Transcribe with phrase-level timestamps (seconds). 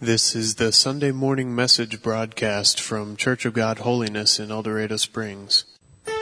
[0.00, 4.98] This is the Sunday morning message broadcast from Church of God Holiness in El Dorado
[4.98, 5.64] Springs.
[6.04, 6.12] See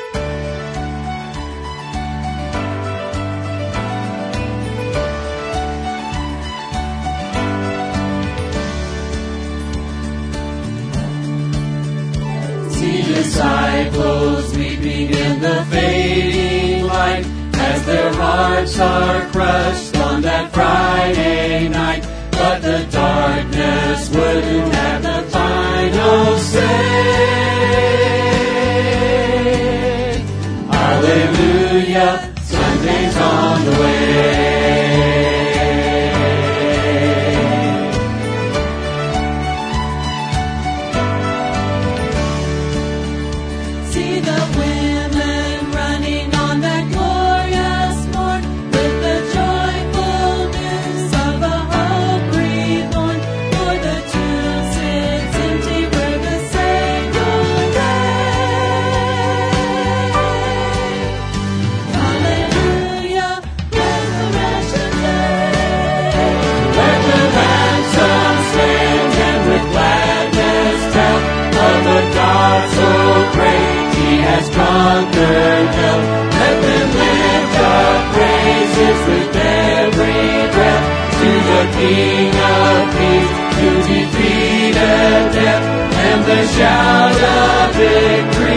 [13.03, 22.14] disciples weeping in the fading light as their hearts are crushed on that Friday night.
[22.45, 26.77] But the darkness wouldn't have the final say.
[30.71, 34.04] Hallelujah, Sunday's on the way.
[74.55, 76.03] Conquered hell.
[76.41, 80.87] Let them lift up praises with every breath
[81.19, 85.65] to the King of Peace who defeated death.
[86.07, 88.54] And the shout of victory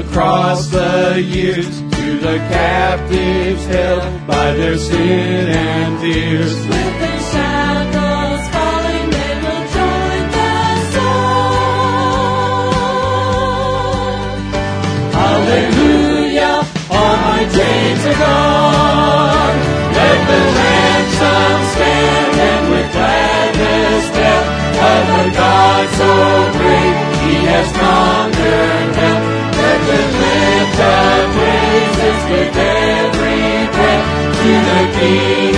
[0.00, 6.56] across the years to the captives held by their sin and fears.
[6.56, 10.54] With their shackles falling, they will join the
[10.94, 11.54] song.
[15.12, 16.56] Hallelujah,
[16.90, 19.56] all my chains are gone.
[19.98, 24.44] Let the ransom stand and with gladness tell
[24.90, 26.10] of the God so
[26.58, 29.13] great, He has conquered hell.
[29.86, 34.08] Them lift up praises with every breath
[34.38, 35.53] to the King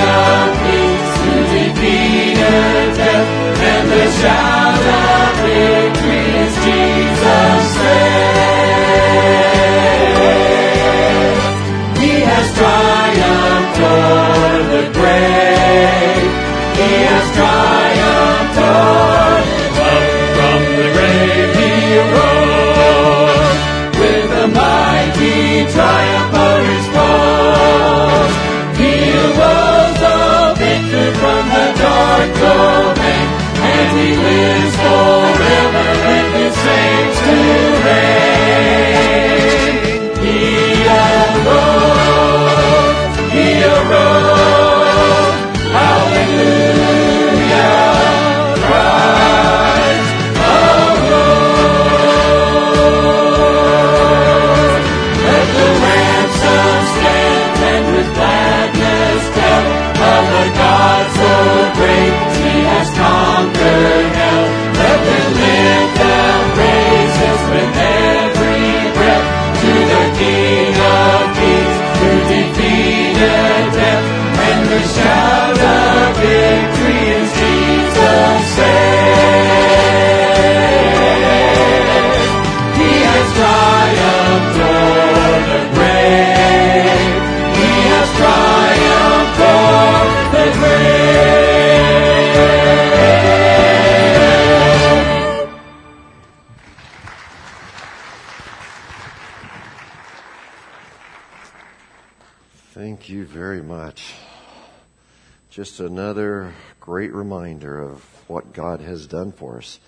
[107.47, 109.79] reminder of what God has done for us.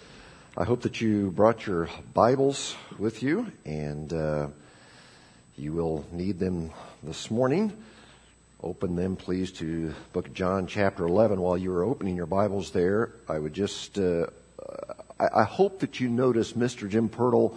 [0.57, 4.47] I hope that you brought your Bibles with you and uh,
[5.57, 6.71] you will need them
[7.03, 7.77] this morning.
[8.63, 11.41] Open them, please, to book of John, chapter 11.
[11.41, 14.27] While you are opening your Bibles there, I would just, uh,
[15.19, 16.89] I, I hope that you notice Mr.
[16.89, 17.57] Jim Pirtle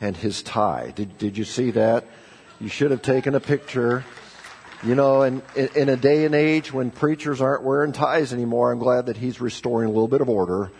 [0.00, 0.94] and his tie.
[0.96, 2.06] Did, did you see that?
[2.58, 4.02] You should have taken a picture.
[4.84, 8.78] You know, in, in a day and age when preachers aren't wearing ties anymore, I'm
[8.78, 10.70] glad that he's restoring a little bit of order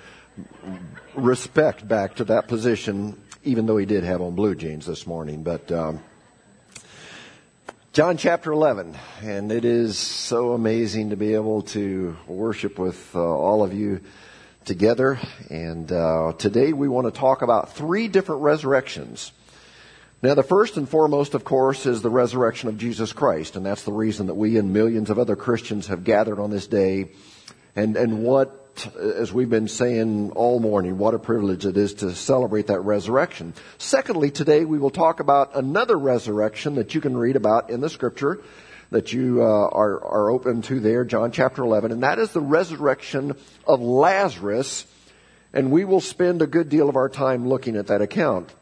[1.14, 5.42] respect back to that position, even though he did have on blue jeans this morning.
[5.42, 6.00] But um,
[7.92, 13.20] John chapter 11, and it is so amazing to be able to worship with uh,
[13.20, 14.00] all of you
[14.66, 15.18] together.
[15.48, 19.32] And uh, today we want to talk about three different resurrections.
[20.26, 23.84] Now, the first and foremost, of course, is the resurrection of Jesus Christ, and that's
[23.84, 27.10] the reason that we and millions of other Christians have gathered on this day.
[27.76, 28.64] And, and what
[28.98, 33.54] as we've been saying all morning, what a privilege it is to celebrate that resurrection.
[33.78, 37.88] Secondly, today we will talk about another resurrection that you can read about in the
[37.88, 38.42] scripture
[38.90, 42.40] that you uh, are, are open to there, John chapter 11, and that is the
[42.40, 44.86] resurrection of Lazarus.
[45.52, 48.52] And we will spend a good deal of our time looking at that account.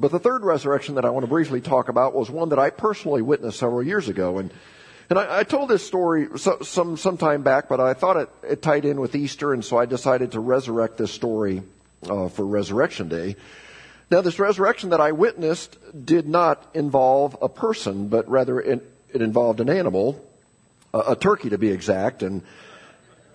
[0.00, 2.70] But the third resurrection that I want to briefly talk about was one that I
[2.70, 4.38] personally witnessed several years ago.
[4.38, 4.50] And
[5.10, 8.28] and I, I told this story so, some some time back, but I thought it,
[8.42, 11.62] it tied in with Easter, and so I decided to resurrect this story
[12.08, 13.36] uh, for Resurrection Day.
[14.10, 19.22] Now, this resurrection that I witnessed did not involve a person, but rather it, it
[19.22, 20.24] involved an animal,
[20.94, 22.42] a, a turkey to be exact, and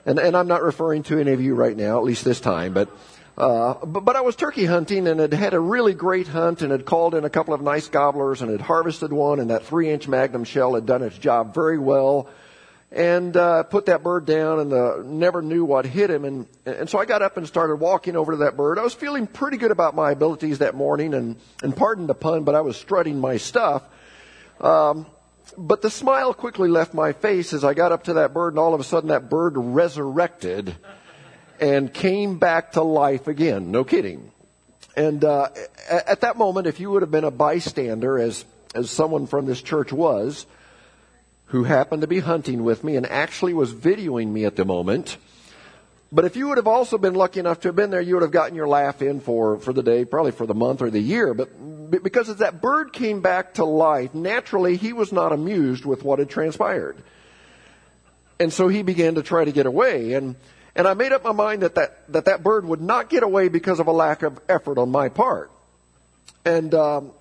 [0.05, 2.73] and, and I'm not referring to any of you right now, at least this time,
[2.73, 2.89] but
[3.37, 6.71] uh, but, but I was turkey hunting and had had a really great hunt and
[6.71, 9.89] had called in a couple of nice gobblers and had harvested one and that three
[9.89, 12.29] inch magnum shell had done its job very well
[12.91, 16.89] and uh, put that bird down and the, never knew what hit him and and
[16.89, 18.79] so I got up and started walking over to that bird.
[18.79, 22.45] I was feeling pretty good about my abilities that morning and and pardon the pun,
[22.45, 23.83] but I was strutting my stuff.
[24.61, 25.07] Um,
[25.57, 28.59] but the smile quickly left my face as I got up to that bird and
[28.59, 30.73] all of a sudden that bird resurrected
[31.59, 33.71] and came back to life again.
[33.71, 34.31] No kidding.
[34.95, 35.49] And uh,
[35.89, 39.61] at that moment, if you would have been a bystander, as as someone from this
[39.61, 40.45] church was,
[41.45, 45.17] who happened to be hunting with me and actually was videoing me at the moment.
[46.11, 48.21] But if you would have also been lucky enough to have been there, you would
[48.21, 50.99] have gotten your laugh in for, for the day, probably for the month or the
[50.99, 51.33] year.
[51.33, 56.03] But because as that bird came back to life, naturally he was not amused with
[56.03, 56.97] what had transpired.
[58.39, 60.13] And so he began to try to get away.
[60.13, 60.35] And
[60.75, 63.47] and I made up my mind that that, that, that bird would not get away
[63.47, 65.51] because of a lack of effort on my part.
[66.43, 67.11] And, um,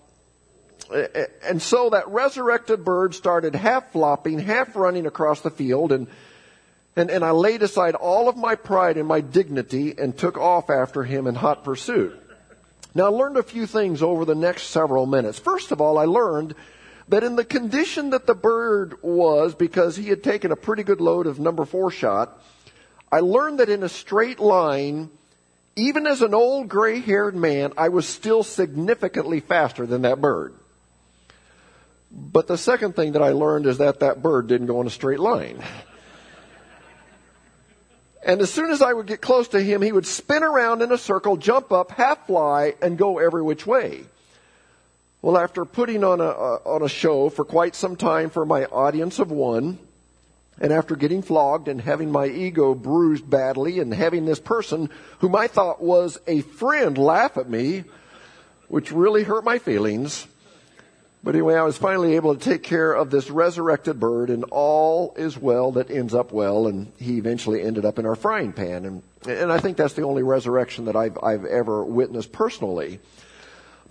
[1.42, 6.08] and so that resurrected bird started half flopping, half running across the field, and,
[6.96, 10.68] and, and I laid aside all of my pride and my dignity and took off
[10.68, 12.20] after him in hot pursuit.
[12.94, 15.38] Now I learned a few things over the next several minutes.
[15.38, 16.54] First of all, I learned
[17.08, 21.00] that in the condition that the bird was, because he had taken a pretty good
[21.00, 22.40] load of number four shot,
[23.14, 25.08] I learned that in a straight line,
[25.76, 30.52] even as an old gray haired man, I was still significantly faster than that bird.
[32.10, 34.90] But the second thing that I learned is that that bird didn't go in a
[34.90, 35.62] straight line.
[38.26, 40.90] And as soon as I would get close to him, he would spin around in
[40.90, 44.04] a circle, jump up, half fly, and go every which way.
[45.20, 49.18] Well, after putting on a, on a show for quite some time for my audience
[49.18, 49.78] of one,
[50.60, 55.34] and after getting flogged and having my ego bruised badly and having this person whom
[55.34, 57.84] I thought was a friend laugh at me,
[58.68, 60.26] which really hurt my feelings.
[61.24, 65.14] But anyway, I was finally able to take care of this resurrected bird and all
[65.16, 66.66] is well that ends up well.
[66.66, 68.84] And he eventually ended up in our frying pan.
[68.84, 73.00] And, and I think that's the only resurrection that I've, I've ever witnessed personally.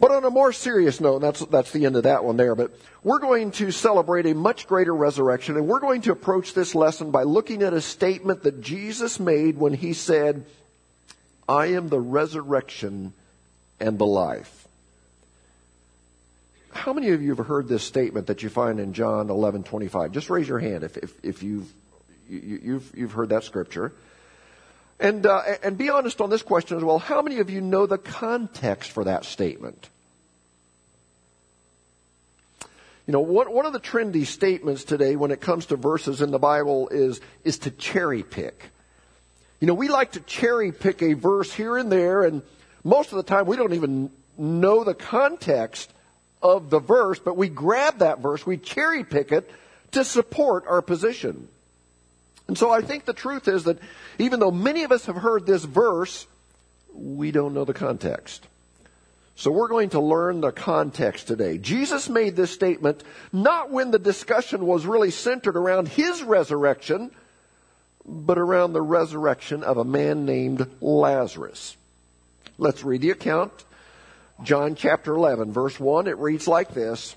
[0.03, 2.71] But on a more serious note, that's, that's the end of that one there, but
[3.03, 7.09] we're going to celebrate a much greater resurrection and we're going to approach this lesson
[7.09, 10.45] by looking at a statement that Jesus made when he said,
[11.47, 13.13] I am the resurrection
[13.79, 14.67] and the life.
[16.73, 20.11] How many of you have heard this statement that you find in John 11:25?
[20.11, 21.73] Just raise your hand if, if, if you've,
[22.27, 23.93] you, you've, you've heard that scripture.
[24.99, 26.99] And, uh, and be honest on this question as well.
[26.99, 29.89] How many of you know the context for that statement?
[33.05, 36.31] You know, one, one of the trendy statements today when it comes to verses in
[36.31, 38.69] the Bible is, is to cherry pick.
[39.59, 42.41] You know, we like to cherry pick a verse here and there, and
[42.83, 45.91] most of the time we don't even know the context
[46.41, 49.49] of the verse, but we grab that verse, we cherry pick it
[49.91, 51.47] to support our position.
[52.47, 53.79] And so I think the truth is that
[54.19, 56.27] even though many of us have heard this verse,
[56.93, 58.45] we don't know the context.
[59.35, 61.57] So we're going to learn the context today.
[61.57, 67.11] Jesus made this statement not when the discussion was really centered around his resurrection,
[68.05, 71.75] but around the resurrection of a man named Lazarus.
[72.57, 73.51] Let's read the account.
[74.43, 77.15] John chapter 11, verse 1, it reads like this.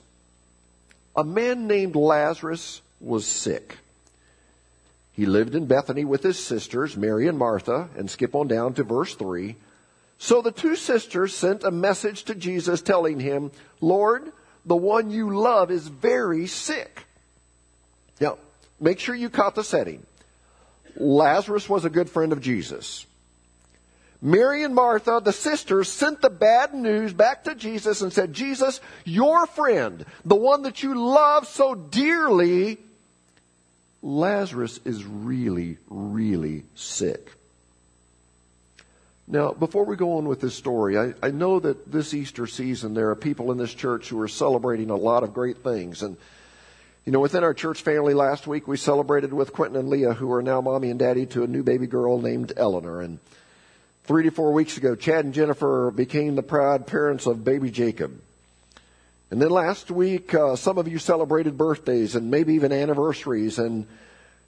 [1.14, 3.76] A man named Lazarus was sick.
[5.12, 8.84] He lived in Bethany with his sisters, Mary and Martha, and skip on down to
[8.84, 9.56] verse 3.
[10.18, 14.32] So the two sisters sent a message to Jesus telling him, Lord,
[14.64, 17.06] the one you love is very sick.
[18.20, 18.38] Now,
[18.80, 20.04] make sure you caught the setting.
[20.96, 23.06] Lazarus was a good friend of Jesus.
[24.22, 28.80] Mary and Martha, the sisters, sent the bad news back to Jesus and said, Jesus,
[29.04, 32.78] your friend, the one that you love so dearly,
[34.02, 37.35] Lazarus is really, really sick.
[39.28, 42.94] Now, before we go on with this story, I, I know that this Easter season
[42.94, 46.02] there are people in this church who are celebrating a lot of great things.
[46.02, 46.16] And,
[47.04, 50.30] you know, within our church family last week, we celebrated with Quentin and Leah, who
[50.32, 53.00] are now mommy and daddy to a new baby girl named Eleanor.
[53.00, 53.18] And
[54.04, 58.20] three to four weeks ago, Chad and Jennifer became the proud parents of baby Jacob.
[59.32, 63.58] And then last week, uh, some of you celebrated birthdays and maybe even anniversaries.
[63.58, 63.88] And,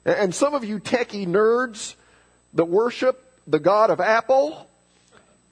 [0.05, 1.95] and some of you techie nerds
[2.53, 4.68] that worship the God of Apple,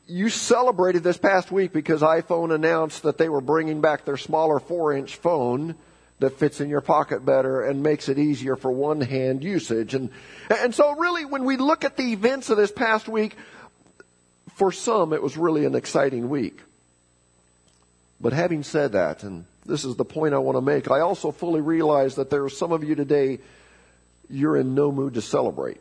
[0.08, 4.60] you celebrated this past week because iPhone announced that they were bringing back their smaller
[4.60, 5.76] four inch phone
[6.20, 9.94] that fits in your pocket better and makes it easier for one hand usage.
[9.94, 10.10] And,
[10.50, 13.36] and so really when we look at the events of this past week,
[14.56, 16.62] for some it was really an exciting week.
[18.20, 21.32] But having said that, and this is the point I want to make, I also
[21.32, 23.40] fully realize that there are some of you today,
[24.30, 25.80] you're in no mood to celebrate.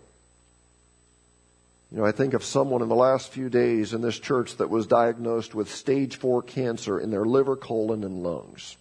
[1.91, 4.71] You know, I think of someone in the last few days in this church that
[4.71, 8.77] was diagnosed with stage four cancer in their liver, colon, and lungs.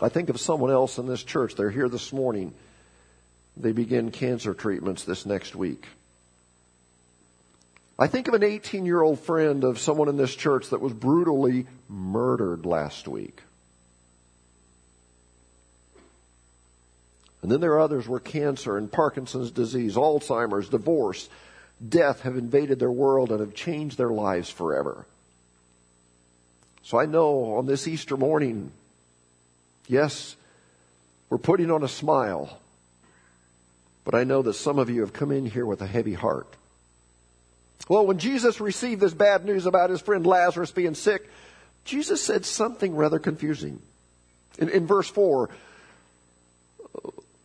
[0.00, 1.54] I think of someone else in this church.
[1.54, 2.52] They're here this morning.
[3.56, 5.86] They begin cancer treatments this next week.
[7.96, 10.92] I think of an 18 year old friend of someone in this church that was
[10.92, 13.40] brutally murdered last week.
[17.44, 21.28] And then there are others where cancer and Parkinson's disease, Alzheimer's, divorce,
[21.86, 25.04] death have invaded their world and have changed their lives forever.
[26.84, 28.72] So I know on this Easter morning,
[29.88, 30.36] yes,
[31.28, 32.58] we're putting on a smile,
[34.06, 36.48] but I know that some of you have come in here with a heavy heart.
[37.90, 41.28] Well, when Jesus received this bad news about his friend Lazarus being sick,
[41.84, 43.82] Jesus said something rather confusing.
[44.58, 45.50] In, in verse 4,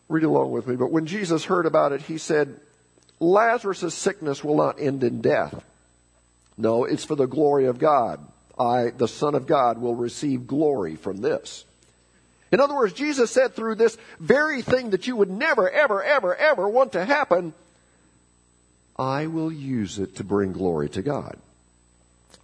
[0.09, 2.59] read along with me, but when Jesus heard about it, he said,
[3.19, 5.63] Lazarus' sickness will not end in death.
[6.57, 8.19] No, it's for the glory of God.
[8.57, 11.63] I, the Son of God, will receive glory from this.
[12.51, 16.35] In other words, Jesus said through this very thing that you would never, ever, ever,
[16.35, 17.53] ever want to happen,
[18.97, 21.37] I will use it to bring glory to God.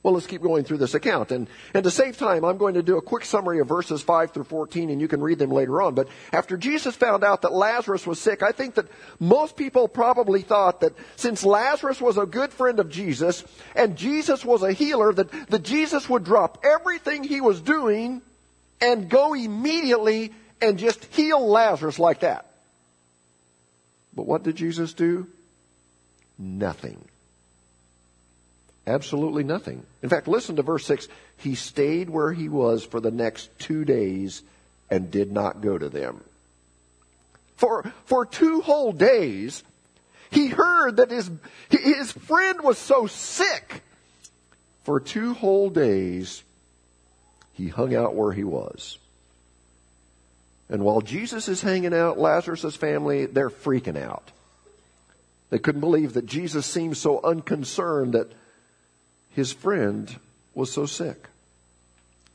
[0.06, 1.32] Well, let's keep going through this account.
[1.32, 4.34] And, and to save time, I'm going to do a quick summary of verses 5
[4.34, 5.96] through 14, and you can read them later on.
[5.96, 8.86] But after Jesus found out that Lazarus was sick, I think that
[9.20, 13.44] most people probably thought that since Lazarus was a good friend of Jesus,
[13.76, 18.22] and Jesus was a healer, that, that Jesus would drop everything he was doing
[18.80, 22.46] and go immediately and just heal Lazarus like that.
[24.16, 25.26] But what did Jesus do?
[26.38, 27.04] Nothing.
[28.88, 29.84] Absolutely nothing.
[30.04, 31.08] In fact, listen to verse 6.
[31.38, 34.44] He stayed where he was for the next two days
[34.90, 36.24] and did not go to them.
[37.56, 39.64] For, for two whole days,
[40.30, 41.32] he heard that his,
[41.70, 43.82] his friend was so sick.
[44.84, 46.44] For two whole days,
[47.54, 49.00] he hung out where he was.
[50.70, 54.32] And while Jesus is hanging out, Lazarus' family, they're freaking out.
[55.50, 58.32] They couldn't believe that Jesus seemed so unconcerned that
[59.36, 60.18] his friend
[60.54, 61.28] was so sick.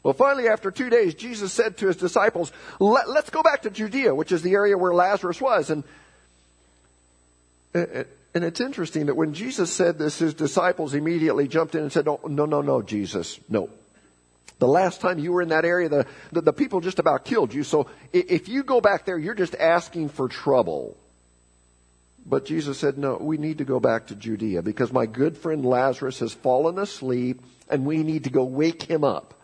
[0.02, 3.70] Well, finally, after two days, Jesus said to his disciples, Let, us go back to
[3.70, 5.70] Judea, which is the area where Lazarus was.
[5.70, 5.84] And,
[7.74, 12.08] and it's interesting that when Jesus said this, his disciples immediately jumped in and said,
[12.08, 13.68] oh, No, no, no, Jesus, no.
[14.58, 17.54] The last time you were in that area, the, the, the people just about killed
[17.54, 17.64] you.
[17.64, 20.98] So if you go back there, you're just asking for trouble.
[22.26, 25.64] But Jesus said, no, we need to go back to Judea because my good friend
[25.64, 29.34] Lazarus has fallen asleep and we need to go wake him up.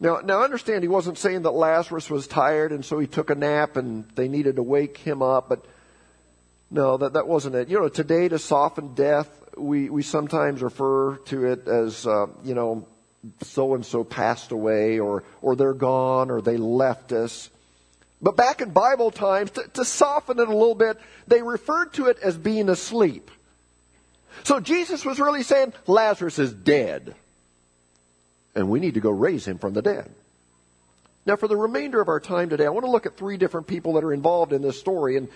[0.00, 3.36] Now, now understand he wasn't saying that Lazarus was tired and so he took a
[3.36, 5.64] nap and they needed to wake him up, but
[6.72, 7.68] no, that, that wasn't it.
[7.68, 12.54] You know, today to soften death, we, we sometimes refer to it as, uh, you
[12.54, 12.88] know,
[13.42, 17.48] so and so passed away or, or they're gone or they left us.
[18.22, 22.06] But back in Bible times, to, to, soften it a little bit, they referred to
[22.06, 23.30] it as being asleep.
[24.44, 27.16] So Jesus was really saying, Lazarus is dead.
[28.54, 30.08] And we need to go raise him from the dead.
[31.26, 33.66] Now, for the remainder of our time today, I want to look at three different
[33.66, 35.16] people that are involved in this story.
[35.16, 35.28] And,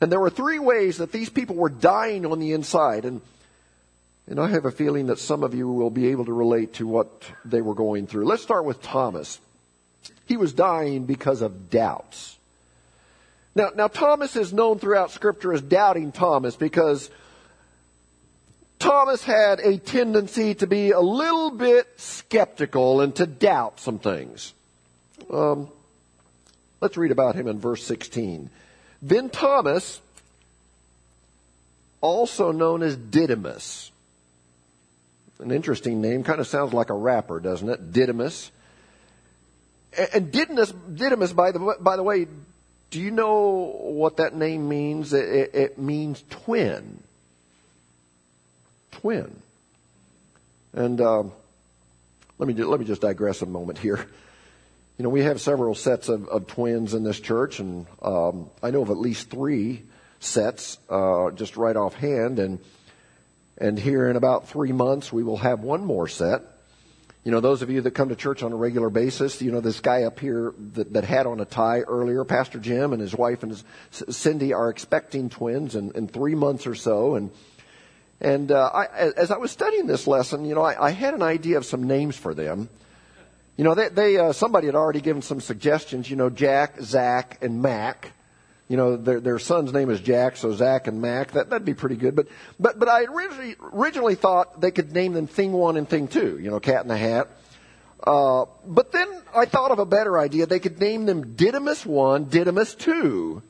[0.00, 3.04] and there were three ways that these people were dying on the inside.
[3.04, 3.20] And,
[4.26, 6.86] and I have a feeling that some of you will be able to relate to
[6.86, 8.24] what they were going through.
[8.24, 9.40] Let's start with Thomas.
[10.26, 12.38] He was dying because of doubts.
[13.54, 17.10] Now, now Thomas is known throughout Scripture as doubting Thomas because
[18.78, 24.54] Thomas had a tendency to be a little bit skeptical and to doubt some things.
[25.30, 25.68] Um,
[26.80, 28.50] let's read about him in verse 16.
[29.02, 30.00] Then Thomas,
[32.00, 33.90] also known as Didymus,
[35.40, 37.92] an interesting name, kind of sounds like a rapper, doesn't it?
[37.92, 38.50] Didymus.
[40.12, 42.26] And Didymus, Didymus by the by the way,
[42.90, 45.12] do you know what that name means?
[45.12, 47.02] It, it means twin.
[48.92, 49.34] Twin.
[50.72, 51.32] And um,
[52.38, 54.06] let me let me just digress a moment here.
[54.98, 58.70] You know, we have several sets of, of twins in this church, and um, I
[58.70, 59.82] know of at least three
[60.18, 62.38] sets uh, just right offhand.
[62.38, 62.58] And
[63.56, 66.42] and here in about three months, we will have one more set.
[67.22, 69.60] You know, those of you that come to church on a regular basis, you know,
[69.60, 73.14] this guy up here that, that had on a tie earlier, Pastor Jim and his
[73.14, 73.64] wife and his,
[74.16, 77.16] Cindy are expecting twins in, in three months or so.
[77.16, 77.30] And,
[78.22, 78.86] and, uh, I,
[79.16, 81.86] as I was studying this lesson, you know, I, I had an idea of some
[81.86, 82.70] names for them.
[83.58, 87.36] You know, they, they uh, somebody had already given some suggestions, you know, Jack, Zach,
[87.42, 88.12] and Mac
[88.70, 91.74] you know, their, their son's name is Jack, so Zach and Mac, that, that'd be
[91.74, 92.14] pretty good.
[92.14, 92.28] But,
[92.60, 96.38] but, but I originally, originally thought they could name them Thing 1 and Thing 2,
[96.38, 97.26] you know, Cat in the Hat.
[98.06, 100.46] Uh, but then I thought of a better idea.
[100.46, 103.42] They could name them Didymus 1, Didymus 2.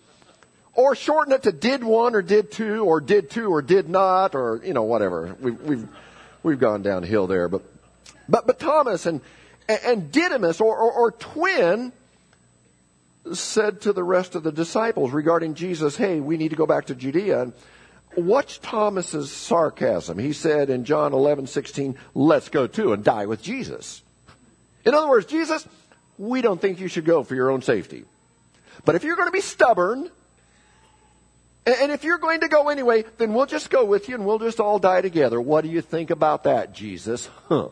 [0.73, 4.35] Or shorten it to Did 1 or Did 2 or Did 2 or Did not
[4.35, 5.37] or, you know, whatever.
[5.39, 5.89] We've, we've,
[6.43, 7.47] we've gone downhill there.
[7.50, 7.61] But,
[8.27, 9.21] but, but Thomas and,
[9.69, 11.93] and Didymus or, or, or twin
[13.33, 16.87] said to the rest of the disciples regarding Jesus, hey, we need to go back
[16.87, 17.43] to Judea.
[17.43, 17.53] And
[18.17, 20.19] watch Thomas's sarcasm.
[20.19, 24.03] He said in John 11, 16, let's go too and die with Jesus.
[24.85, 25.67] In other words, Jesus,
[26.19, 28.04] we don't think you should go for your own safety.
[28.85, 30.11] But if you're going to be stubborn,
[31.67, 34.39] and if you're going to go anyway, then we'll just go with you and we'll
[34.39, 35.41] just all die together.
[35.41, 37.28] What do you think about that, Jesus?
[37.49, 37.69] Huh.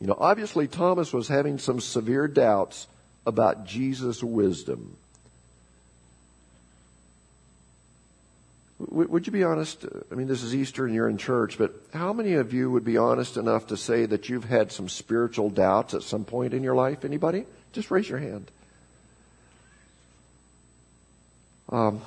[0.00, 2.86] You know, obviously Thomas was having some severe doubts
[3.28, 4.96] about Jesus' wisdom.
[8.78, 9.84] Would you be honest?
[10.10, 12.84] I mean, this is Easter and you're in church, but how many of you would
[12.84, 16.62] be honest enough to say that you've had some spiritual doubts at some point in
[16.62, 17.04] your life?
[17.04, 17.44] Anybody?
[17.72, 18.50] Just raise your hand.
[21.70, 22.00] Um,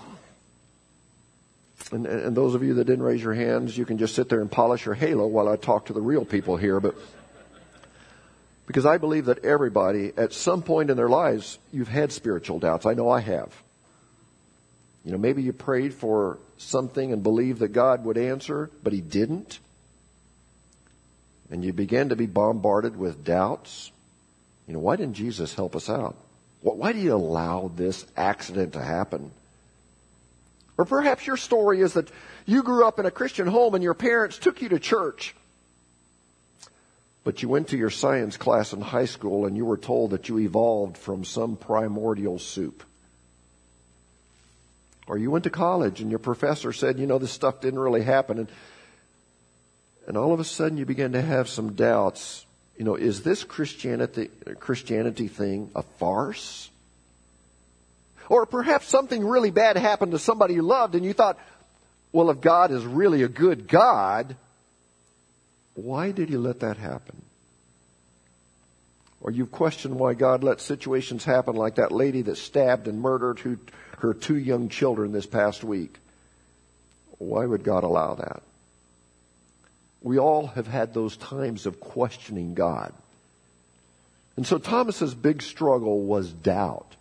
[1.92, 4.40] and, and those of you that didn't raise your hands, you can just sit there
[4.40, 6.80] and polish your halo while I talk to the real people here.
[6.80, 6.96] But
[8.68, 12.86] because I believe that everybody, at some point in their lives, you've had spiritual doubts.
[12.86, 13.52] I know I have.
[15.04, 19.02] You know, maybe you prayed for something and believed that God would answer, but He
[19.02, 19.60] didn't.
[21.50, 23.92] And you began to be bombarded with doubts.
[24.68, 26.16] You know, why didn't Jesus help us out?
[26.62, 29.32] Why did He allow this accident to happen?
[30.78, 32.10] Or perhaps your story is that
[32.46, 35.36] you grew up in a Christian home and your parents took you to church
[37.24, 40.28] but you went to your science class in high school and you were told that
[40.28, 42.84] you evolved from some primordial soup.
[45.08, 48.02] Or you went to college and your professor said, you know, this stuff didn't really
[48.02, 48.40] happen.
[48.40, 48.52] And,
[50.08, 52.46] and all of a sudden you began to have some doubts.
[52.78, 54.30] You know, is this Christianity,
[54.60, 56.70] Christianity thing a farce?
[58.30, 61.38] Or perhaps something really bad happened to somebody you loved and you thought,
[62.12, 64.36] well, if God is really a good God,
[65.76, 67.22] why did he let that happen?
[69.22, 73.40] Or you've questioned why God let situations happen like that lady that stabbed and murdered
[73.42, 73.58] her,
[74.00, 75.98] her two young children this past week.
[77.20, 78.42] Why would God allow that?
[80.02, 82.94] We all have had those times of questioning God.
[84.36, 86.96] And so Thomas's big struggle was doubt.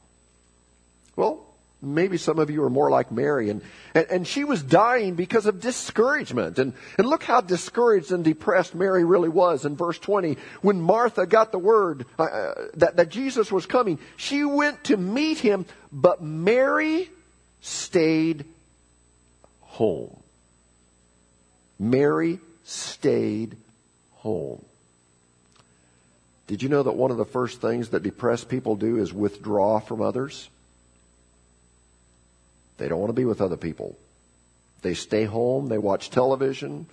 [1.16, 1.40] Well,
[1.82, 3.62] Maybe some of you are more like Mary, and,
[3.94, 6.58] and, and, she was dying because of discouragement.
[6.58, 10.36] And, and look how discouraged and depressed Mary really was in verse 20.
[10.60, 14.98] When Martha got the word uh, uh, that, that Jesus was coming, she went to
[14.98, 17.08] meet him, but Mary
[17.62, 18.44] stayed
[19.60, 20.14] home.
[21.78, 23.56] Mary stayed
[24.16, 24.62] home.
[26.46, 29.80] Did you know that one of the first things that depressed people do is withdraw
[29.80, 30.50] from others?
[32.80, 33.94] They don't want to be with other people.
[34.80, 36.86] They stay home, they watch television,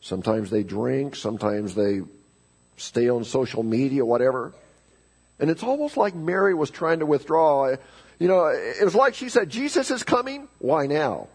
[0.00, 2.00] sometimes they drink, sometimes they
[2.78, 4.54] stay on social media, whatever.
[5.38, 7.76] And it's almost like Mary was trying to withdraw.
[8.18, 10.48] You know, it was like she said, Jesus is coming.
[10.58, 11.28] Why now?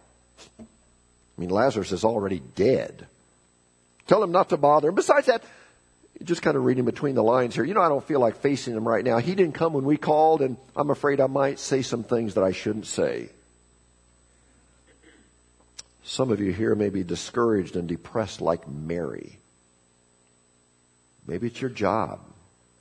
[0.59, 0.63] I
[1.37, 3.05] mean, Lazarus is already dead.
[4.07, 4.87] Tell him not to bother.
[4.87, 5.43] And besides that,
[6.23, 8.73] just kind of reading between the lines here, you know, I don't feel like facing
[8.73, 9.19] him right now.
[9.19, 12.43] He didn't come when we called, and I'm afraid I might say some things that
[12.43, 13.29] I shouldn't say.
[16.07, 19.37] Some of you here may be discouraged and depressed like Mary.
[21.27, 22.21] Maybe it's your job.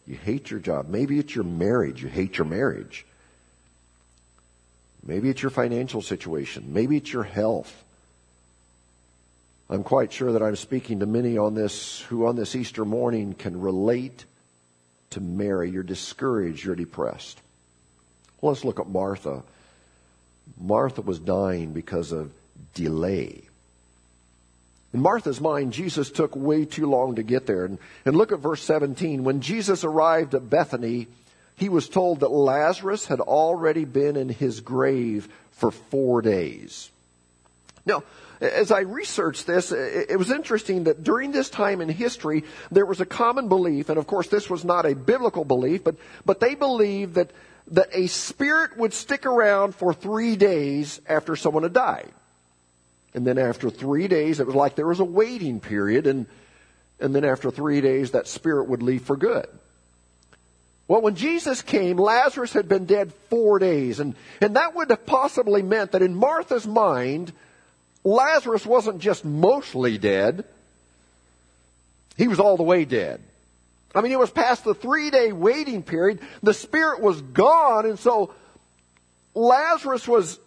[0.06, 0.88] You hate your job.
[0.88, 2.04] Maybe it's your marriage.
[2.04, 3.04] You hate your marriage.
[5.04, 6.72] Maybe it's your financial situation.
[6.72, 7.84] Maybe it's your health.
[9.68, 13.34] I'm quite sure that I'm speaking to many on this who on this Easter morning
[13.34, 14.24] can relate
[15.10, 15.68] to Mary.
[15.68, 17.40] You're discouraged, you're depressed.
[18.40, 19.42] Well, let's look at Martha.
[20.60, 22.30] Martha was dying because of
[22.76, 23.42] delay.
[24.94, 27.64] In Martha's mind, Jesus took way too long to get there.
[27.64, 29.24] And, and look at verse 17.
[29.24, 31.08] When Jesus arrived at Bethany,
[31.56, 36.90] he was told that Lazarus had already been in his grave for four days.
[37.84, 38.04] Now,
[38.40, 43.00] as I researched this, it was interesting that during this time in history, there was
[43.00, 46.54] a common belief, and of course this was not a biblical belief, but, but they
[46.54, 47.30] believed that,
[47.68, 52.12] that a spirit would stick around for three days after someone had died.
[53.16, 56.26] And then after three days, it was like there was a waiting period, and,
[57.00, 59.46] and then after three days, that spirit would leave for good.
[60.86, 65.06] Well, when Jesus came, Lazarus had been dead four days, and, and that would have
[65.06, 67.32] possibly meant that in Martha's mind,
[68.04, 70.44] Lazarus wasn't just mostly dead,
[72.18, 73.22] he was all the way dead.
[73.94, 76.20] I mean, it was past the three day waiting period.
[76.42, 78.34] The spirit was gone, and so
[79.34, 80.38] Lazarus was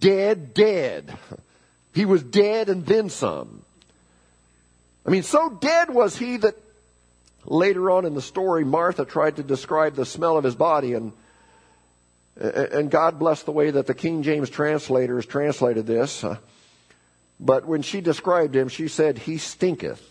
[0.00, 1.16] dead, dead.
[1.96, 3.62] He was dead and then some.
[5.06, 6.54] I mean, so dead was he that
[7.46, 11.14] later on in the story, Martha tried to describe the smell of his body, and
[12.36, 16.22] and God bless the way that the King James translators translated this.
[16.22, 16.36] Uh,
[17.40, 20.02] but when she described him, she said, He stinketh.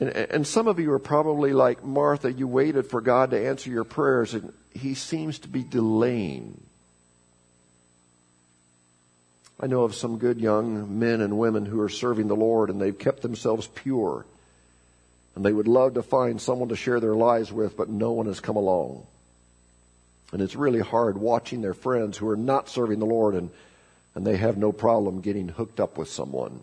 [0.00, 3.68] And, and, some of you are probably like Martha, you waited for God to answer
[3.68, 6.62] your prayers, and He seems to be delaying.
[9.62, 12.80] I know of some good young men and women who are serving the Lord and
[12.80, 14.24] they've kept themselves pure.
[15.34, 18.26] And they would love to find someone to share their lives with, but no one
[18.26, 19.06] has come along.
[20.32, 23.50] And it's really hard watching their friends who are not serving the Lord and,
[24.14, 26.62] and they have no problem getting hooked up with someone.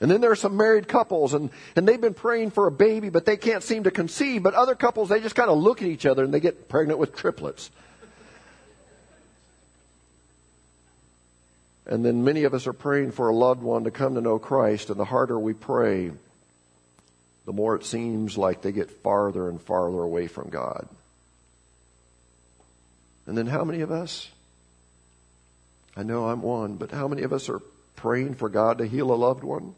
[0.00, 3.08] And then there are some married couples and, and they've been praying for a baby,
[3.08, 4.44] but they can't seem to conceive.
[4.44, 7.00] But other couples, they just kind of look at each other and they get pregnant
[7.00, 7.70] with triplets.
[11.88, 14.38] And then many of us are praying for a loved one to come to know
[14.38, 16.10] Christ, and the harder we pray,
[17.46, 20.86] the more it seems like they get farther and farther away from God.
[23.26, 24.28] And then how many of us?
[25.96, 27.60] I know I'm one, but how many of us are
[27.96, 29.74] praying for God to heal a loved one?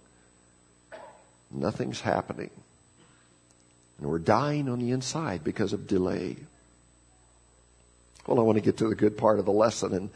[1.51, 2.51] Nothing's happening.
[3.99, 6.37] And we're dying on the inside because of delay.
[8.27, 10.11] Well, I want to get to the good part of the lesson and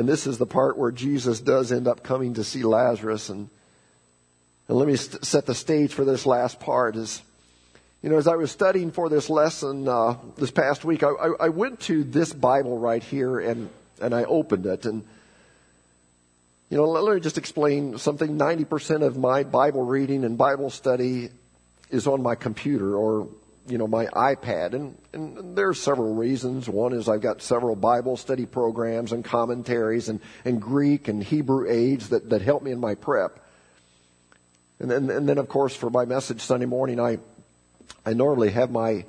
[0.00, 3.50] and this is the part where Jesus does end up coming to see Lazarus and
[4.66, 7.22] and let me st- set the stage for this last part is
[8.02, 11.32] you know, as I was studying for this lesson uh, this past week, I, I,
[11.40, 13.68] I, went to this Bible right here and,
[14.00, 14.86] and I opened it.
[14.86, 15.04] And,
[16.70, 18.38] you know, let, me just explain something.
[18.38, 21.28] 90% of my Bible reading and Bible study
[21.90, 23.28] is on my computer or,
[23.70, 24.74] you know, my iPad.
[24.74, 26.68] And, and there are several reasons.
[26.68, 31.70] One is I've got several Bible study programs and commentaries and, and Greek and Hebrew
[31.70, 33.38] aids that, that help me in my prep.
[34.78, 37.18] And then, and then, of course, for my message Sunday morning, I
[38.04, 39.04] I normally have my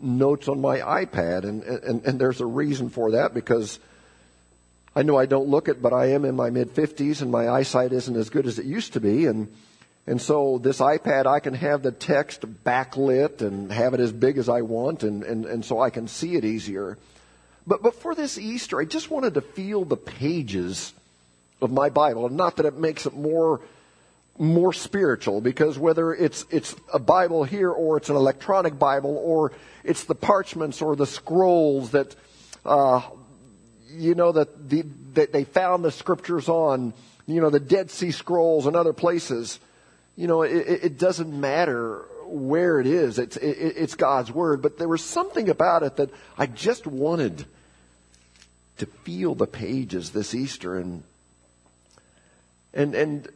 [0.00, 3.78] notes on my iPad, and, and, and there's a reason for that because
[4.94, 7.48] I know I don't look it, but I am in my mid 50s and my
[7.48, 9.26] eyesight isn't as good as it used to be.
[9.26, 9.52] And,
[10.08, 14.38] and so this iPad, I can have the text backlit and have it as big
[14.38, 16.96] as I want, and, and, and so I can see it easier.
[17.66, 20.94] But, but for this Easter, I just wanted to feel the pages
[21.60, 22.24] of my Bible.
[22.24, 23.60] And not that it makes it more
[24.40, 29.52] more spiritual because whether it's it's a Bible here or it's an electronic Bible or
[29.82, 32.14] it's the parchments or the scrolls that
[32.64, 33.02] uh,
[33.90, 36.94] you know that the that they found the scriptures on
[37.26, 39.58] you know the Dead Sea Scrolls and other places
[40.18, 44.76] you know it, it doesn't matter where it is it's it, it's God's word but
[44.76, 47.46] there was something about it that I just wanted
[48.78, 51.02] to feel the pages this Easter and
[52.74, 53.28] and and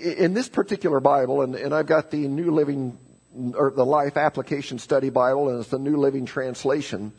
[0.00, 2.98] in this particular Bible, and, and I've got the New Living
[3.54, 7.12] or the Life Application Study Bible, and it's the New Living Translation.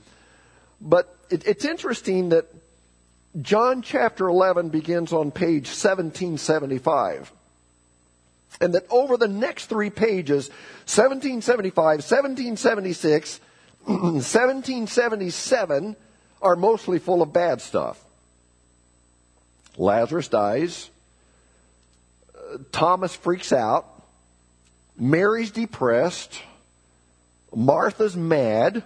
[0.80, 2.48] But it, it's interesting that
[3.42, 7.32] John chapter 11 begins on page 1775.
[8.60, 10.50] And that over the next three pages,
[10.86, 13.40] 1775, 1776,
[13.86, 15.96] 1777,
[16.42, 18.04] are mostly full of bad stuff.
[19.78, 20.90] Lazarus dies.
[22.72, 23.88] Thomas freaks out.
[24.98, 26.42] Mary's depressed.
[27.56, 28.84] Martha's mad.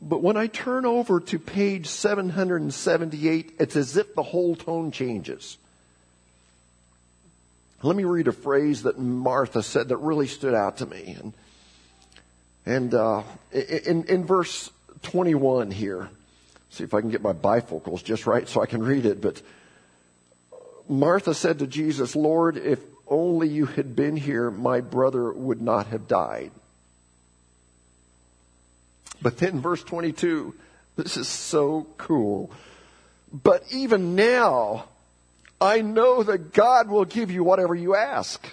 [0.00, 5.56] But when I turn over to page 778, it's as if the whole tone changes.
[7.84, 11.18] Let me read a phrase that Martha said that really stood out to me.
[11.20, 11.34] And,
[12.64, 14.70] and uh, in, in verse
[15.02, 16.08] 21 here,
[16.70, 19.20] see if I can get my bifocals just right so I can read it.
[19.20, 19.42] But
[20.88, 25.88] Martha said to Jesus, Lord, if only you had been here, my brother would not
[25.88, 26.52] have died.
[29.20, 30.54] But then verse 22,
[30.96, 32.50] this is so cool.
[33.30, 34.86] But even now,
[35.64, 38.46] I know that God will give you whatever you ask.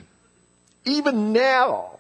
[0.86, 2.00] Even now.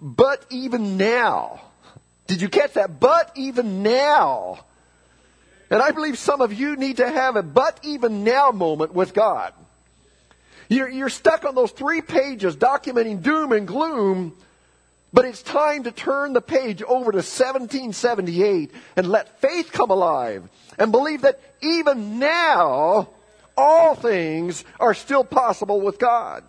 [0.00, 1.60] But even now.
[2.26, 3.00] Did you catch that?
[3.00, 4.64] But even now.
[5.70, 9.14] And I believe some of you need to have a but even now moment with
[9.14, 9.52] God.
[10.68, 14.36] You're, you're stuck on those three pages documenting doom and gloom,
[15.14, 20.42] but it's time to turn the page over to 1778 and let faith come alive
[20.76, 23.08] and believe that even now,
[23.56, 26.42] all things are still possible with God.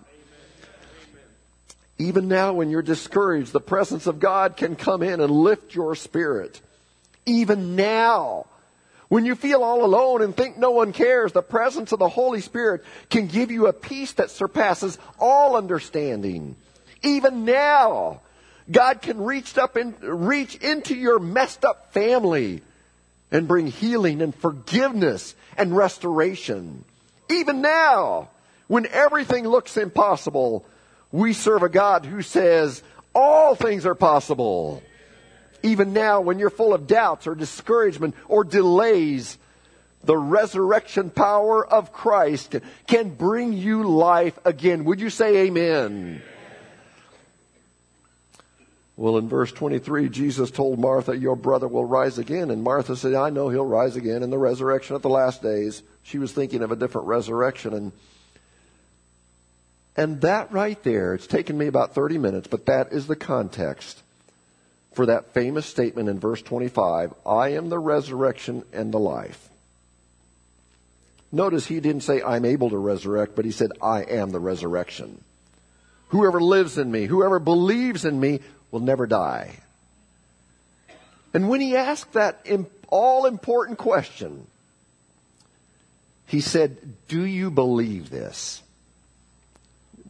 [1.99, 5.93] Even now, when you're discouraged, the presence of God can come in and lift your
[5.93, 6.60] spirit.
[7.28, 8.47] Even now,
[9.10, 12.41] when you feel all alone and think no one cares, the presence of the Holy
[12.41, 16.56] Spirit can give you a peace that surpasses all understanding.
[17.04, 18.21] Even now,
[18.69, 22.62] God can reach up and reach into your messed up family
[23.32, 26.84] and bring healing and forgiveness and restoration.
[27.30, 28.30] Even now,
[28.67, 30.65] when everything looks impossible,
[31.12, 32.82] we serve a God who says
[33.13, 34.82] all things are possible.
[35.63, 39.38] Even now, when you're full of doubts or discouragement or delays,
[40.04, 42.56] the resurrection power of Christ
[42.88, 44.86] can bring you life again.
[44.86, 46.21] Would you say amen?
[48.97, 52.49] Well, in verse 23, Jesus told Martha, Your brother will rise again.
[52.49, 55.84] And Martha said, I know he'll rise again in the resurrection at the last days.
[56.03, 57.73] She was thinking of a different resurrection.
[57.73, 57.91] And,
[59.97, 64.01] and that right there, it's taken me about 30 minutes, but that is the context
[64.93, 69.49] for that famous statement in verse 25 I am the resurrection and the life.
[71.34, 75.21] Notice he didn't say, I'm able to resurrect, but he said, I am the resurrection.
[76.10, 78.39] Whoever lives in me, whoever believes in me,
[78.71, 79.60] will never die.
[81.34, 82.45] And when he asked that
[82.88, 84.47] all important question,
[86.28, 88.62] he said, Do you believe this?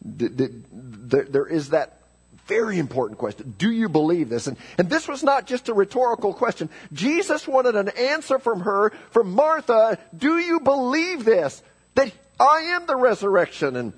[0.04, 1.96] There is that
[2.46, 3.54] very important question.
[3.58, 4.46] Do you believe this?
[4.46, 6.70] And, and this was not just a rhetorical question.
[6.92, 9.98] Jesus wanted an answer from her, from Martha.
[10.16, 11.60] Do you believe this?
[11.96, 13.74] That I am the resurrection?
[13.74, 13.92] And,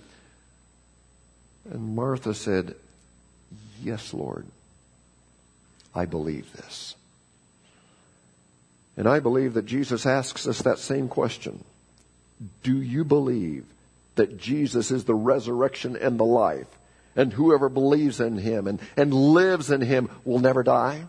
[1.71, 2.75] and Martha said,
[3.83, 4.47] Yes, Lord.
[5.95, 6.95] I believe this.
[8.97, 11.65] And I believe that Jesus asks us that same question.
[12.63, 13.65] Do you believe
[14.17, 16.67] that Jesus is the resurrection and the life?
[17.15, 21.05] And whoever believes in him and, and lives in him will never die?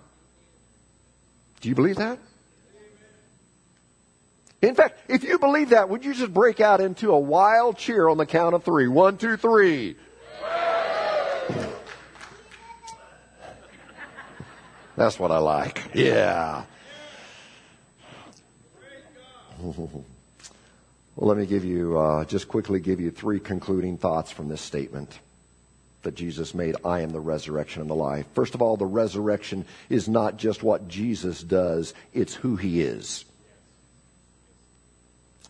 [1.61, 2.19] Do you believe that?
[4.61, 8.07] In fact, if you believe that, would you just break out into a wild cheer
[8.07, 8.87] on the count of three?
[8.87, 9.95] One, two, three.
[14.99, 15.81] That's what I like.
[15.95, 16.65] Yeah.
[19.63, 20.03] well,
[21.15, 25.19] let me give you, uh, just quickly give you three concluding thoughts from this statement
[26.03, 28.25] that Jesus made I am the resurrection and the life.
[28.33, 33.23] First of all, the resurrection is not just what Jesus does, it's who he is.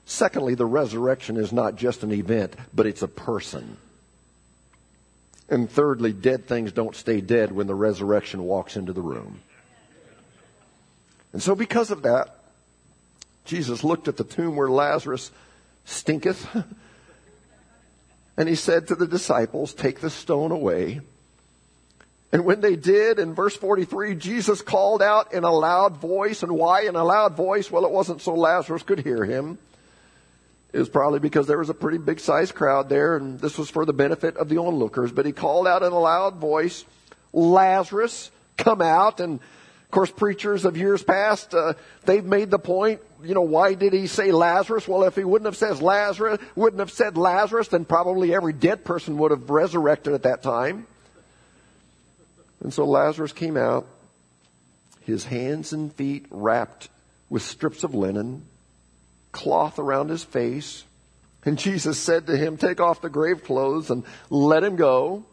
[0.06, 3.78] Secondly, the resurrection is not just an event, but it's a person.
[5.50, 9.40] And thirdly, dead things don't stay dead when the resurrection walks into the room.
[11.34, 12.36] And so, because of that,
[13.46, 15.32] Jesus looked at the tomb where Lazarus
[15.86, 16.48] stinketh,
[18.38, 21.02] and he said to the disciples, Take the stone away.
[22.32, 26.44] And when they did, in verse 43, Jesus called out in a loud voice.
[26.44, 27.72] And why in a loud voice?
[27.72, 29.58] Well, it wasn't so Lazarus could hear him.
[30.71, 33.69] It was probably because there was a pretty big sized crowd there and this was
[33.69, 35.12] for the benefit of the onlookers.
[35.12, 36.86] But he called out in a loud voice,
[37.34, 39.19] Lazarus, come out.
[39.19, 41.73] And of course, preachers of years past, uh,
[42.05, 44.88] they've made the point, you know, why did he say Lazarus?
[44.88, 48.86] Well, if he wouldn't have said Lazarus, wouldn't have said Lazarus, then probably every dead
[48.86, 50.86] person would have resurrected at that time.
[52.62, 53.88] And so Lazarus came out,
[55.01, 56.89] his hands and feet wrapped
[57.29, 58.45] with strips of linen,
[59.32, 60.84] cloth around his face.
[61.46, 65.24] And Jesus said to him, Take off the grave clothes and let him go.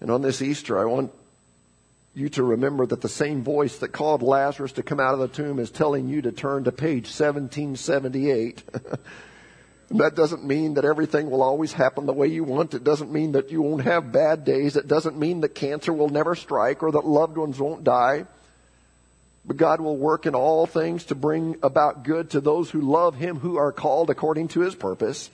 [0.00, 1.12] And on this Easter, I want
[2.14, 5.28] you to remember that the same voice that called Lazarus to come out of the
[5.28, 8.62] tomb is telling you to turn to page 1778.
[9.92, 12.74] that doesn't mean that everything will always happen the way you want.
[12.74, 14.76] It doesn't mean that you won't have bad days.
[14.76, 18.26] It doesn't mean that cancer will never strike or that loved ones won't die.
[19.50, 23.16] But God will work in all things to bring about good to those who love
[23.16, 25.28] Him who are called according to His purpose.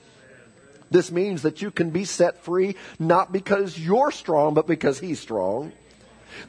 [0.90, 5.20] This means that you can be set free not because you're strong, but because He's
[5.20, 5.70] strong.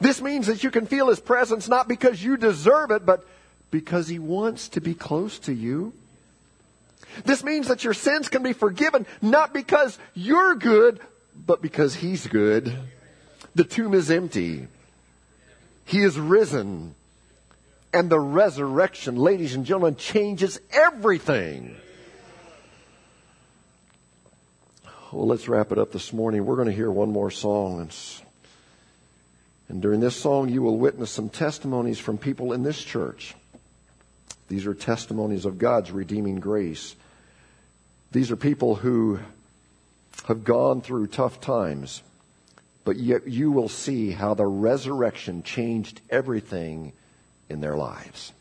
[0.00, 3.28] This means that you can feel His presence not because you deserve it, but
[3.70, 5.92] because He wants to be close to you.
[7.26, 11.00] This means that your sins can be forgiven not because you're good,
[11.36, 12.74] but because He's good.
[13.54, 14.68] The tomb is empty.
[15.84, 16.94] He is risen.
[17.92, 21.76] And the resurrection, ladies and gentlemen, changes everything.
[25.10, 26.44] Well, let's wrap it up this morning.
[26.44, 27.80] We're going to hear one more song.
[27.80, 27.96] And,
[29.70, 33.34] and during this song, you will witness some testimonies from people in this church.
[34.48, 36.94] These are testimonies of God's redeeming grace.
[38.12, 39.18] These are people who
[40.26, 42.02] have gone through tough times,
[42.84, 46.92] but yet you will see how the resurrection changed everything
[47.48, 48.32] in their lives.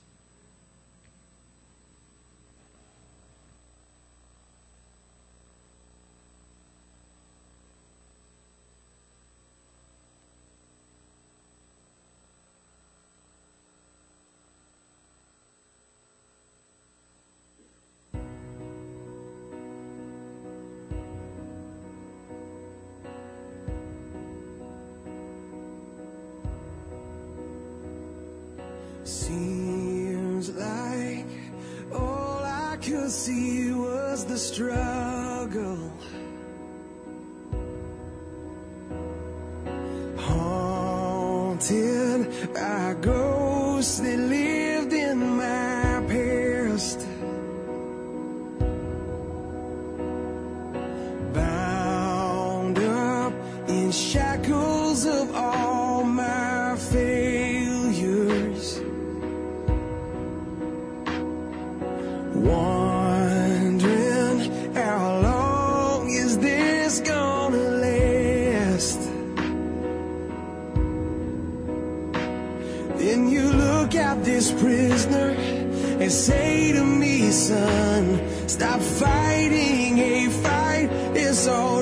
[78.48, 81.77] Stop fighting a fight that's already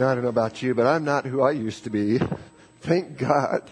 [0.00, 2.18] know, I don't know about you, but I'm not who I used to be.
[2.80, 3.70] Thank God.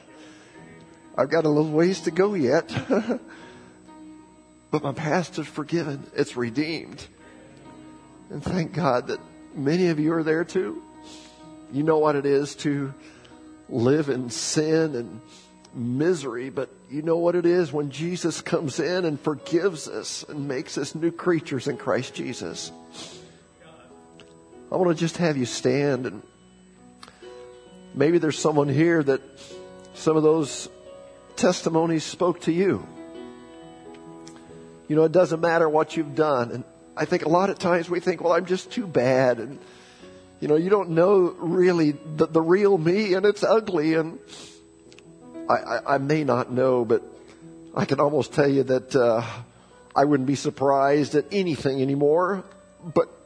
[1.16, 2.70] I've got a little ways to go yet.
[4.70, 6.06] but my past is forgiven.
[6.14, 7.04] It's redeemed.
[8.30, 9.18] And thank God that
[9.54, 10.82] many of you are there too.
[11.72, 12.92] You know what it is to
[13.70, 15.20] live in sin and
[15.74, 20.46] misery, but you know what it is when Jesus comes in and forgives us and
[20.46, 22.70] makes us new creatures in Christ Jesus.
[24.70, 26.22] I want to just have you stand and
[27.94, 29.22] maybe there's someone here that
[29.94, 30.68] some of those
[31.36, 32.86] testimonies spoke to you.
[34.86, 36.50] You know, it doesn't matter what you've done.
[36.50, 36.64] And
[36.96, 39.38] I think a lot of times we think, well, I'm just too bad.
[39.38, 39.58] And,
[40.40, 43.94] you know, you don't know really the, the real me and it's ugly.
[43.94, 44.18] And
[45.48, 47.02] I, I, I may not know, but
[47.74, 49.24] I can almost tell you that uh,
[49.96, 52.44] I wouldn't be surprised at anything anymore.
[52.82, 53.17] But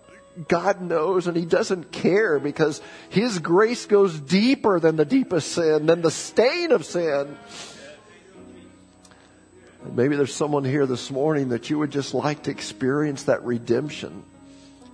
[0.48, 2.80] God knows and He doesn't care because
[3.10, 7.36] His grace goes deeper than the deepest sin, than the stain of sin.
[9.84, 13.44] And maybe there's someone here this morning that you would just like to experience that
[13.44, 14.22] redemption.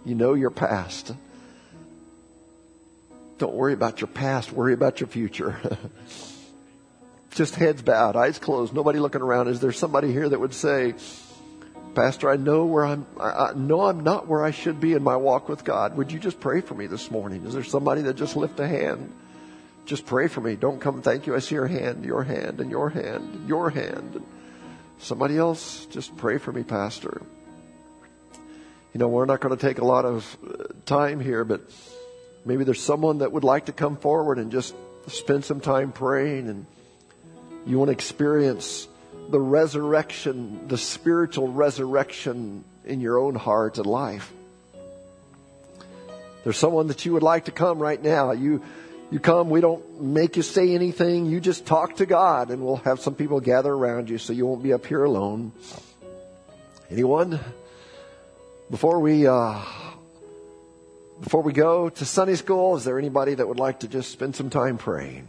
[0.05, 1.13] You know your past.
[3.39, 5.61] Don't worry about your past, worry about your future.
[7.31, 9.49] just heads bowed, eyes closed, nobody looking around.
[9.49, 10.95] Is there somebody here that would say,
[11.99, 15.17] Pastor, I know where I'm, I know I'm not where I should be in my
[15.17, 15.97] walk with God.
[15.97, 17.45] Would you just pray for me this morning?
[17.45, 19.13] Is there somebody that just lift a hand?
[19.85, 20.55] Just pray for me.
[20.55, 21.35] Don't come, thank you.
[21.35, 24.25] I see your hand, your hand, and your hand, your hand.
[24.99, 27.21] Somebody else, just pray for me, Pastor.
[28.95, 31.63] You know, we're not going to take a lot of uh, time here, but
[32.45, 34.73] maybe there's someone that would like to come forward and just
[35.09, 36.65] spend some time praying and
[37.67, 38.87] you want to experience
[39.29, 44.33] the resurrection, the spiritual resurrection in your own heart and life.
[46.45, 48.33] There's someone that you would like to come right now.
[48.33, 48.63] You,
[49.11, 51.27] you come, we don't make you say anything.
[51.27, 54.47] You just talk to God and we'll have some people gather around you so you
[54.47, 55.53] won't be up here alone.
[56.91, 57.39] Anyone?
[58.71, 59.63] Before we, uh,
[61.21, 64.37] before we go to Sunday school, is there anybody that would like to just spend
[64.37, 65.27] some time praying?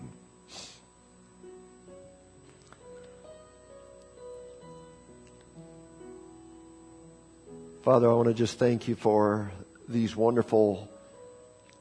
[7.84, 9.54] Father, I want to just thank you for
[9.88, 10.90] these wonderful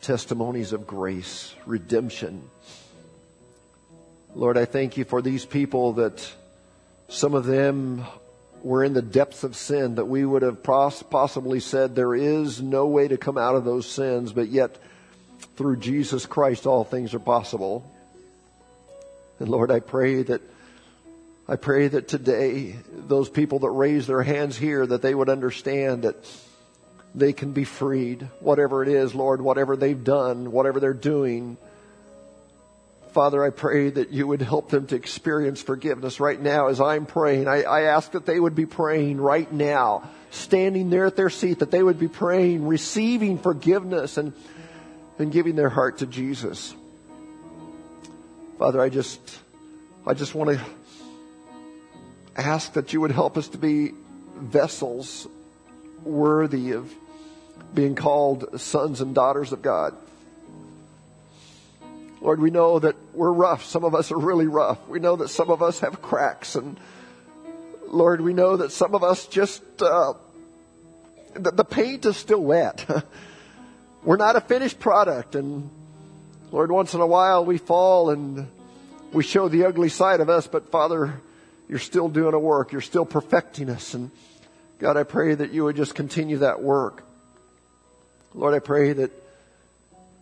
[0.00, 2.48] testimonies of grace, redemption.
[4.32, 6.32] Lord, I thank you for these people that
[7.08, 8.04] some of them
[8.62, 12.86] were in the depths of sin that we would have possibly said there is no
[12.86, 14.78] way to come out of those sins, but yet
[15.56, 17.92] through Jesus Christ all things are possible.
[19.40, 20.42] And Lord, I pray that
[21.50, 26.02] I pray that today those people that raise their hands here that they would understand
[26.02, 26.16] that
[27.14, 31.56] they can be freed, whatever it is, Lord, whatever they've done, whatever they're doing.
[33.12, 37.06] Father, I pray that you would help them to experience forgiveness right now as I'm
[37.06, 37.48] praying.
[37.48, 41.60] I, I ask that they would be praying right now, standing there at their seat,
[41.60, 44.34] that they would be praying, receiving forgiveness and,
[45.18, 46.74] and giving their heart to Jesus.
[48.58, 49.20] Father, I just,
[50.06, 50.64] I just want to
[52.38, 53.92] ask that you would help us to be
[54.36, 55.26] vessels
[56.04, 56.92] worthy of
[57.74, 59.94] being called sons and daughters of God.
[62.20, 63.64] Lord, we know that we're rough.
[63.64, 64.78] Some of us are really rough.
[64.88, 66.78] We know that some of us have cracks and
[67.88, 70.12] Lord, we know that some of us just, uh,
[71.34, 72.84] the, the paint is still wet.
[74.04, 75.70] we're not a finished product and
[76.50, 78.46] Lord, once in a while we fall and
[79.12, 81.20] we show the ugly side of us, but Father,
[81.68, 82.72] you're still doing a work.
[82.72, 83.94] You're still perfecting us.
[83.94, 84.10] And
[84.78, 87.02] God, I pray that you would just continue that work.
[88.34, 89.10] Lord, I pray that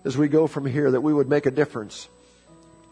[0.04, 2.08] as we go from here, that we would make a difference.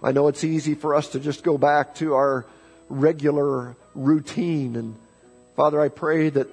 [0.02, 2.46] I know it's easy for us to just go back to our
[2.88, 4.76] regular routine.
[4.76, 4.96] And
[5.56, 6.48] Father, I pray that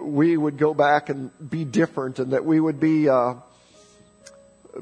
[0.00, 3.34] we would go back and be different and that we would be uh,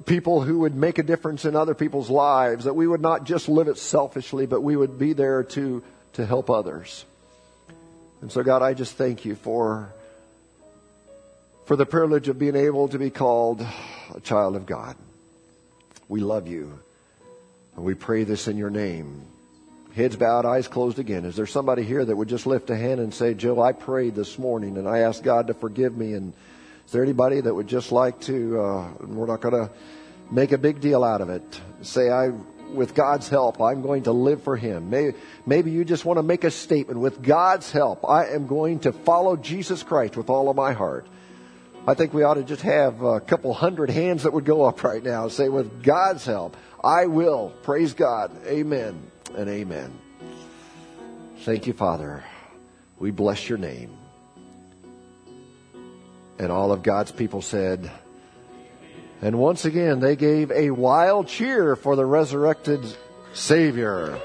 [0.07, 3.49] people who would make a difference in other people's lives, that we would not just
[3.49, 5.82] live it selfishly, but we would be there to,
[6.14, 7.04] to help others.
[8.20, 9.92] And so, God, I just thank you for,
[11.66, 13.64] for the privilege of being able to be called
[14.14, 14.96] a child of God.
[16.08, 16.78] We love you.
[17.76, 19.26] And we pray this in your name.
[19.94, 21.24] Heads bowed, eyes closed again.
[21.24, 24.14] Is there somebody here that would just lift a hand and say, Joe, I prayed
[24.14, 26.14] this morning and I asked God to forgive me?
[26.14, 26.32] And
[26.86, 29.70] is there anybody that would just like to, uh, we're not going to
[30.30, 31.42] make a big deal out of it,
[31.82, 32.32] say, I,
[32.74, 34.90] with God's help, I'm going to live for Him.
[34.90, 35.16] Maybe,
[35.46, 38.92] maybe you just want to make a statement, with God's help, I am going to
[38.92, 41.06] follow Jesus Christ with all of my heart.
[41.86, 44.82] I think we ought to just have a couple hundred hands that would go up
[44.82, 47.52] right now and say, with God's help, I will.
[47.62, 48.30] Praise God.
[48.46, 49.98] Amen and amen.
[51.40, 52.24] Thank you, Father.
[52.98, 53.98] We bless your name.
[56.38, 57.90] And all of God's people said,
[59.24, 62.84] and once again, they gave a wild cheer for the resurrected
[63.32, 64.20] Savior.